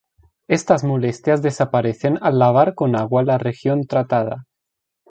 Estas 0.47 0.83
molestias 0.83 1.43
desaparecen 1.43 2.17
al 2.23 2.39
lavar 2.39 2.73
con 2.73 2.95
agua 2.95 3.21
la 3.21 3.37
región 3.37 3.85
tratada. 3.85 4.47